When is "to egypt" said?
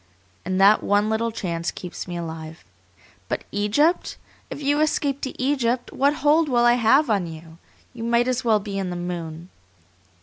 5.21-5.93